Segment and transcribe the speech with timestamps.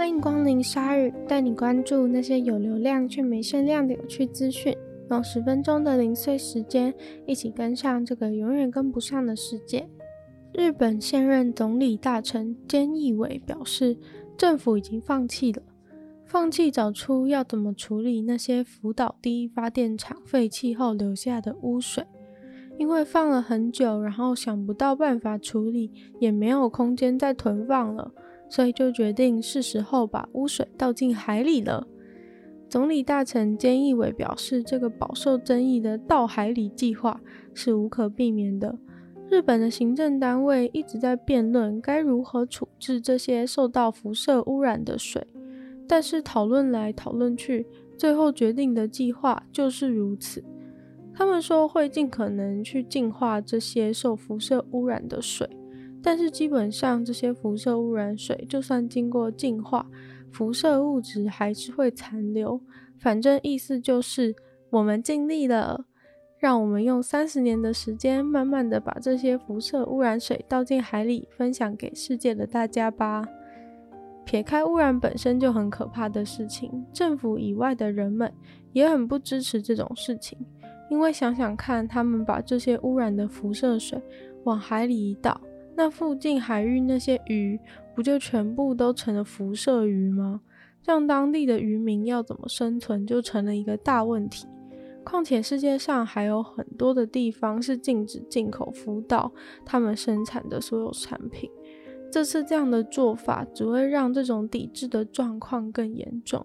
[0.00, 4.74] 欢迎光临鲨语，带你关注那些有流量却没声量的有趣资讯。
[5.10, 6.94] 用十分钟的零碎时间，
[7.26, 9.86] 一起跟上这个永远跟不上的世界。
[10.54, 13.98] 日本现任总理大臣菅义伟表示，
[14.38, 15.62] 政府已经放弃了，
[16.24, 22.06] 放弃找出要怎么处理那些福岛第一发电厂废弃后留下的污水，
[22.78, 28.10] 因为放了很久，然后想不到办法处理，也没有空间再囤放了，
[28.50, 31.86] 所以就决定是时候把污水倒进海里了。
[32.68, 37.20] 总理大臣菅义伟表示，这个饱受争议的倒海里计划
[37.54, 38.78] 是无可避免的。
[39.28, 45.26] 日本的行政单位一直在辩论该如何处置这些受到辐射污染的水，
[45.86, 50.44] 但是讨论来讨论去，最后决定的计划就是如此。
[51.12, 55.48] 他们说会尽可能去净化这些受辐射污染的水，
[56.02, 59.86] 但是基本上这些辐射污染水就算经过净化，
[60.30, 62.60] 辐射物质还是会残留。
[62.98, 64.34] 反正意思就是
[64.70, 65.86] 我们尽力了。
[66.38, 73.28] 让我们用三十年的时间，慢慢的把这些辐射污染水倒进海里，分享给世界的大家吧。
[74.24, 78.32] 撇开污染本身就很可怕的事情，政府以外的人们
[78.72, 80.38] 也很不支持这种事情。
[80.88, 84.00] 因为想想看，他们把这些污染的辐射水
[84.44, 85.38] 往海里一倒，
[85.80, 87.58] 那附近海域那些鱼
[87.94, 90.42] 不就全部都成了辐射鱼吗？
[90.84, 94.46] 让当地的渔民要怎么生存，就成了一个大问题。
[95.02, 99.32] 况且世界上还有很多的地方是禁止进口福岛
[99.64, 101.50] 他们生产的所有产品。
[102.12, 106.44] 这次这样的做法只会让这种抵制的状况更严重。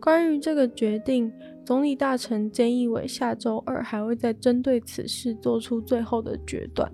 [0.00, 1.32] 关于这个决定，
[1.64, 6.88] 总理大臣菅义伟下周二还会再针对此事做出最后的决断。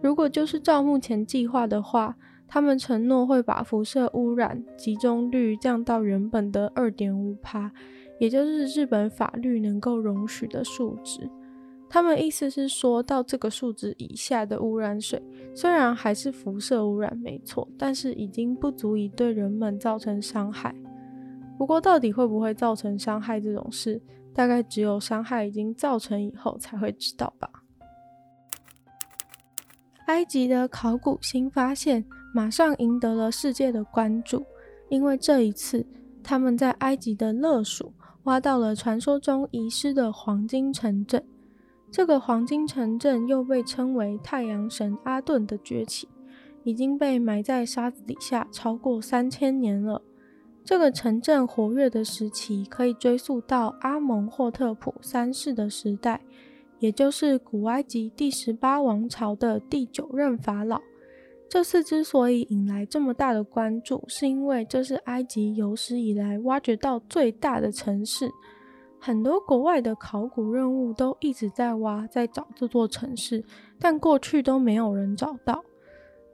[0.00, 7.72] 如果就是照目前计划的话，他们承诺会把辐射污染集中率降到原本的二点五趴。
[8.20, 11.30] 也就是日本法律能够容许的数值，
[11.88, 15.22] 他们意思是说到这个数值以下的污染水，
[15.54, 20.74] 虽然还是辐射污染没错，但是已经不足以对人们造成伤害。
[21.56, 24.02] 不过到底会不会造成伤害这种事，
[24.34, 27.48] 大概只有伤害已经造成以后才会知道吧。
[30.08, 32.04] 埃及的考古新发现
[32.34, 34.44] 马上赢得了世界的关注，
[34.90, 35.86] 因为这一次
[36.22, 37.94] 他们在埃及的勒属。
[38.24, 41.24] 挖到了传说中遗失的黄金城镇，
[41.90, 46.06] 这个黄金城镇又被称为太阳神阿顿的崛起，
[46.62, 50.02] 已经被埋在沙子底下超过三千年了。
[50.62, 56.20] 这个城镇活跃的时期可以追溯到阿蒙霍特普三世的时代，
[56.78, 60.80] 也就是古埃及第十八王朝的第九任法老。
[61.48, 68.30] 这次之所以引来这么大的关注，是因为这是埃及有史以来挖掘到最大的城市。
[69.00, 73.44] 很多国外的考古任务都一直在挖，在找这座城市，
[73.78, 75.64] 但过去都没有人找到。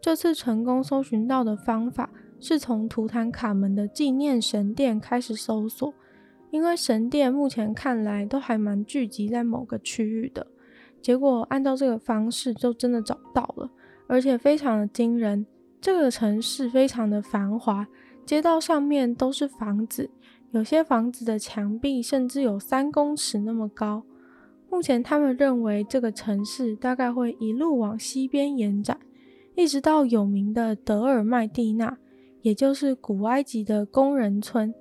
[0.01, 2.11] 这次成功搜寻到的方法
[2.41, 5.95] 是从图坦卡门的纪念神殿开始搜索，
[6.55, 10.47] 因为神殿目前看来都还蛮聚集在某个区域的。
[11.03, 13.69] 结果按照这个方式，就真的找到了。
[14.07, 15.45] 而且非常的惊人，
[15.81, 17.85] 这个城市非常的繁华，
[18.25, 20.09] 街道上面都是房子，
[20.53, 24.05] 有些房子的墙壁甚至有三公尺那么高。
[24.71, 28.97] 目前他们认为这个城市大概会一路往西边延展，
[29.57, 31.99] 一直到有名的德尔麦蒂那，
[32.43, 34.73] 也就是古埃及的工人村。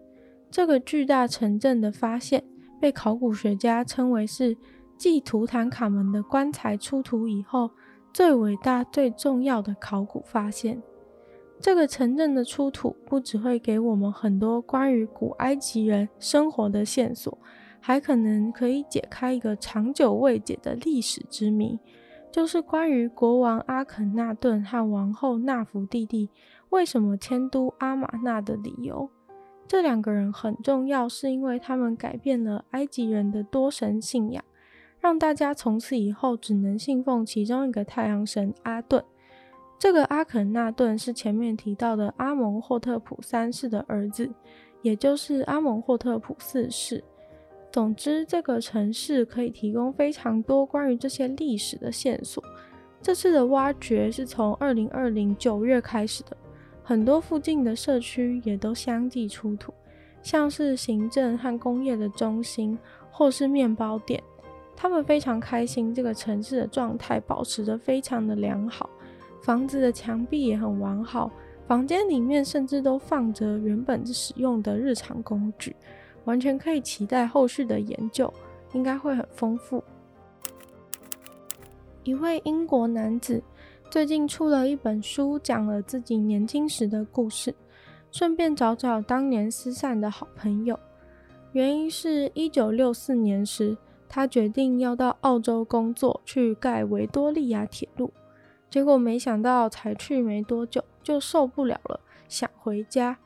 [0.54, 2.44] 这个巨大城镇的发现，
[2.80, 4.56] 被考古学家称为是
[4.96, 7.72] 继图坦卡门的棺材出土以后，
[8.14, 10.80] 最伟大、最重要的考古发现，
[11.60, 17.36] 这个城镇的出土不只会给我们很多关于古埃及人生活的线索，
[17.80, 21.80] 还可能可以解开一个长久未解的历史之谜，
[22.32, 26.30] 就是关于国王阿肯纳顿和王后纳芙蒂蒂
[26.70, 29.10] 为什么迁都阿玛纳的理由。
[29.68, 34.44] 这两个人很重要，是因为他们改变了埃及人的多神信仰。
[35.00, 39.04] 让大家从此以后只能信奉其中一个太阳神阿顿。
[39.78, 44.32] 这个阿肯纳顿是前面提到的阿蒙霍特普三世的儿子，
[44.82, 47.04] 也就是阿蒙霍特普四世。
[47.70, 52.42] 总之，这个城市可以提供非常多关于这些历史的线索。
[53.02, 56.38] 这次的挖掘是从二零二零九月开始的，
[56.84, 59.74] 很多附近的社区也都相继出土，
[60.22, 62.78] 像是行政和工业的中心，
[63.10, 64.22] 或是面包店。
[64.76, 68.90] 他们非常开心，这个城市的状态保持得非常的良好，
[69.42, 71.32] 房子的墙壁也很完好，
[71.68, 75.74] 房间里面甚至都放着原本使用的日常工具，
[76.26, 78.34] 完全可以期待后续的研究，
[78.74, 79.82] 应该会很丰富。
[82.04, 83.42] 一位英国男子
[83.94, 87.54] 最近出了一本书，讲了自己年轻时的故事，
[88.10, 90.80] 顺便找找当年失散的好朋友。
[91.52, 93.78] 原因是一九六四年时，
[94.10, 98.12] 他决定要到澳洲工作，去盖维多利亚铁路。
[98.68, 103.20] 结果没想到才去没多久就受不了了，想回家。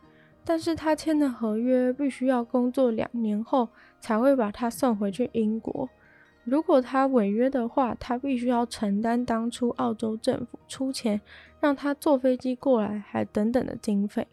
[0.43, 3.69] 但是他签的合约必须要工作两年后
[4.01, 5.87] 才会把他送回去英国。
[6.47, 11.19] 如果他违约的话，他必须要承担当初澳洲政府出钱
[11.59, 14.25] 让他坐飞机过来，还等等的经费，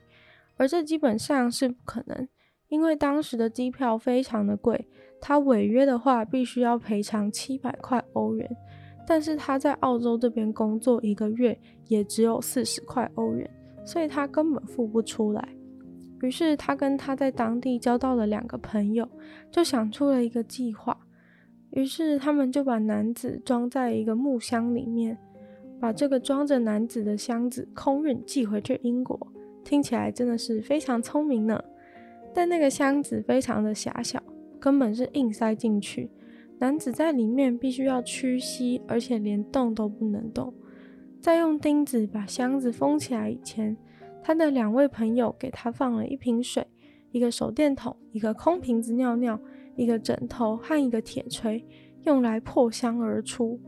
[0.57, 2.29] 而这基本上是不可能，
[2.69, 4.87] 因为当时的机票非常的贵，
[5.21, 8.49] 他违约的话必须要赔偿七百块欧元，
[9.05, 11.59] 但是他在澳洲这边工作一个月
[11.89, 13.51] 也只有四十块欧元，
[13.85, 15.49] 所以他根本付不出来。
[16.23, 19.09] 于是他跟他在当地交到了两个朋友，
[19.51, 20.97] 就想出了一个计划。
[21.75, 25.19] 于是他们就把男子装在一个木箱里面，
[25.81, 29.19] 把这个装着男子的箱子空运寄回去英国。
[29.65, 31.61] 听起来真的是非常聪明呢。
[32.33, 34.23] 但那个箱子非常的狭小，
[34.61, 36.11] 根本是硬塞进去。
[36.59, 40.55] 男子在里面必须要屈膝，而且连动都不能动。
[41.21, 43.77] 在用钉子把箱子封起来以前，
[44.23, 46.65] 他的两位朋友给他放了一瓶水、
[47.15, 49.41] 一个手电筒、一个空瓶子尿尿。
[49.77, 51.67] 一个枕头和一个铁锤，
[52.05, 53.61] 用来破箱而出。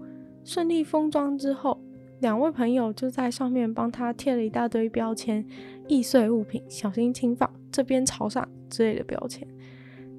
[0.44, 1.82] 顺利封装之后，
[2.20, 5.44] 两位朋友就在上面帮他贴了一大堆标签：
[5.88, 9.44] 易碎物品，小心轻放，这边朝上之类的标签。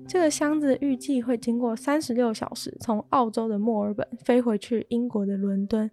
[0.06, 5.90] 这个箱子预计会经过三十六小时，从澳洲的墨尔本飞回去英国的伦敦。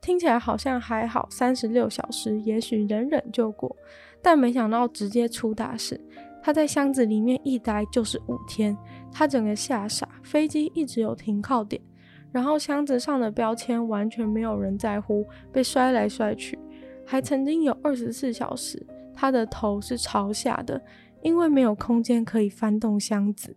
[0.00, 3.76] 听起来好像还好，三十六小时也许忍忍就过，
[4.22, 6.00] 但没想到直接出大事。
[6.44, 8.76] 他在箱子里面一待就是五天，
[9.10, 10.06] 他整个吓傻。
[10.22, 11.80] 飞机一直有停靠点，
[12.30, 16.58] 然后箱子上的标签完全没有人在乎，被摔来摔去。
[17.06, 20.82] 还曾经有二十四小时，他的头是朝下的，
[21.22, 23.56] 因为没有空间可以翻动箱子。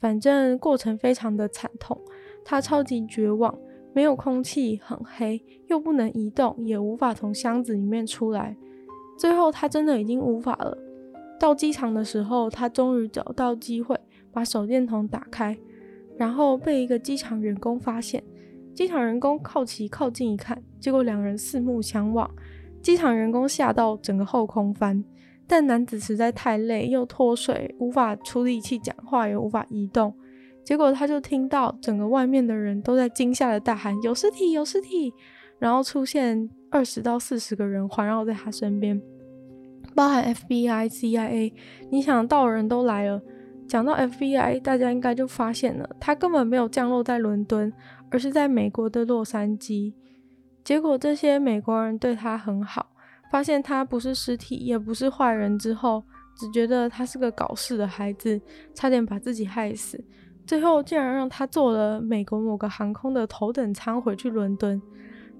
[0.00, 1.96] 反正过程非常的惨痛，
[2.44, 3.56] 他超级绝望，
[3.94, 8.56] 没有空气，很黑，又不能移动，也无法从箱子里面出来。
[9.16, 10.76] 最后他真的已经无法了。
[11.38, 13.98] 到机场的时候，他终于找到机会
[14.32, 15.56] 把手电筒打开，
[16.16, 18.22] 然后被一个机场员工发现。
[18.74, 22.30] 机场员工好奇靠近一看，结果两人四目相望。
[22.82, 25.02] 机场员工吓到整个后空翻，
[25.46, 30.14] 但男子实在太累又脱水，无法出力气讲话，也无法移动。
[30.64, 35.12] 结果他就听到整个外面的人都在惊吓的大喊：“有尸体，有尸体！”
[35.58, 39.00] 然后出现二十到四十个人环绕在他身边。
[39.96, 41.54] 包含 FBI、CIA，
[41.90, 43.20] 你想到人都来了。
[43.66, 47.72] 讲到 FBI，大家应该就发现了，他根本没有降落在伦敦，
[48.10, 49.94] 而是在美国的洛杉矶。
[50.62, 52.86] 结果这些美国人对他很好，
[53.32, 56.04] 发现他不是尸体，也不是坏人之后，
[56.36, 58.38] 只觉得他是个搞事的孩子，
[58.74, 59.98] 差点把自己害死。
[60.46, 64.80] 最后竟然让他坐了美国某个航空的头等舱回去伦敦。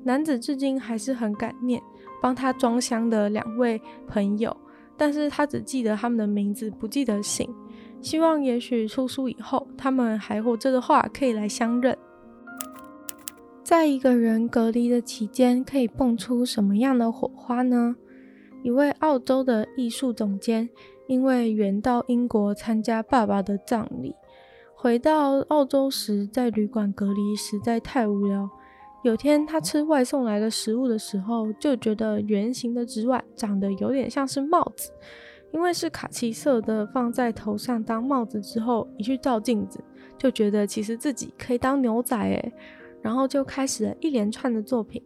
[0.03, 1.81] 男子至今还是很感念。
[2.21, 4.56] 帮他装箱的两位朋友，
[4.96, 7.49] 但是他只记得他们的名字，不记得姓。
[8.01, 11.96] 希望也许出书以后，他们还活着的话，可以来相认。
[13.65, 17.96] 在一个人隔离的期间，可以蹦出什么样的火花呢？
[18.63, 20.69] 一位澳洲的艺术总监，
[21.08, 24.15] 因为远到英国参加爸爸的葬礼，
[24.75, 28.49] 回到澳洲时，在旅馆隔离实在太无聊。
[29.06, 34.91] 有天，他吃外送来的食物的时候，就觉得圆形的纸碗长得有点像是帽子，
[35.53, 39.79] 因为是卡其色的，放在头上当帽子之后，一去照镜子，
[40.19, 42.53] 就觉得其实自己可以当牛仔诶，
[43.01, 45.01] 然后就开始了一连串的作品。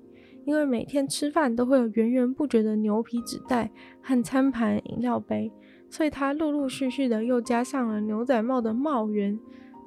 [0.47, 5.53] 因为每天吃饭都会有源源不绝的牛皮纸袋和餐盘、饮料杯，
[5.91, 9.39] 所以他陆陆续续的又加上了牛仔帽的帽缘。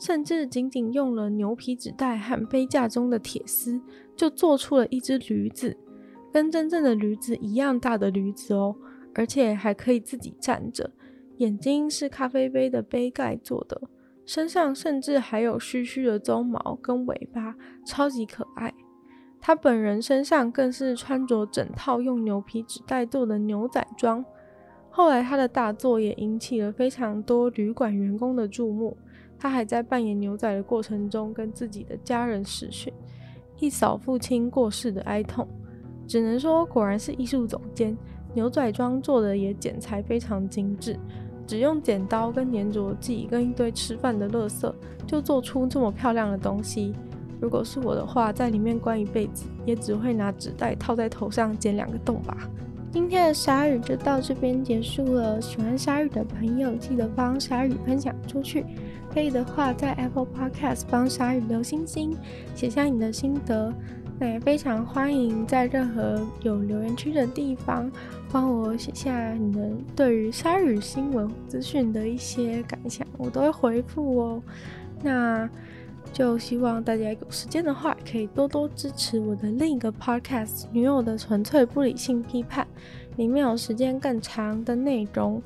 [0.03, 3.79] 甚至仅仅用了牛皮纸袋和杯架中的铁丝，
[4.17, 5.77] 就做出了一只驴子，
[6.29, 8.75] 跟真正的驴子一样大的驴子哦，
[9.15, 10.91] 而且还可以自己站着，
[11.37, 13.81] 眼睛是咖啡杯的杯盖做的，
[14.25, 17.55] 身上甚至还有须须的鬃毛跟尾巴，
[17.85, 18.73] 超级可爱。
[19.39, 24.25] 他本人身上更是穿着整套用牛皮纸袋做的牛仔装。
[24.89, 28.97] 后来他的大作也引起了非常多旅馆员工的注目。
[29.43, 32.93] 他还在扮演牛仔的过程中，跟自己的家人视讯，
[33.59, 35.45] 一扫父亲过世的哀痛。
[36.07, 37.97] 只能说，果然是艺术总监，
[38.33, 40.97] 牛仔装做的也剪裁非常精致，
[41.45, 44.73] 只用剪刀跟粘着剂跟一堆吃饭的垃圾，
[45.05, 46.93] 就做出这么漂亮的东西。
[47.41, 52.49] 如果是我的话，在里面关一辈子，也只会拿纸袋套在头上剪两个洞吧。
[52.93, 55.41] 今天的鲨鱼就到这边结束了。
[55.41, 58.65] 喜欢鲨鱼的朋友，记得帮鲨鱼分享出去。
[59.13, 62.17] 可以的话，在 Apple Podcast 帮鲨鱼留星星，
[62.55, 63.71] 写下你的心得。
[64.19, 67.91] 那也非常欢迎在任何有留言区的地方，
[68.31, 74.43] 帮我写下你的对于鲨鱼新闻资讯的一些感想，我都会回复哦。
[75.03, 75.49] 那。
[76.11, 82.67] 就希望大家有时间的话，可以多多支持我的另一个 podcast《女友的纯粹不理性批判》，
[83.17, 85.41] 里面有时间更长的内容。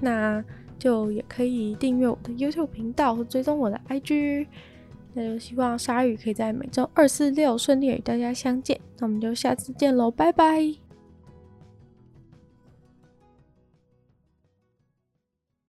[0.00, 0.42] 那
[0.78, 4.46] 就也可以订阅我的 YouTube 频道和追踪我的 IG。
[5.14, 8.78] 那就希望鲨鱼可以在每周二、四、六顺利与大家相见。
[8.98, 10.85] 那我们就下次见喽，拜拜。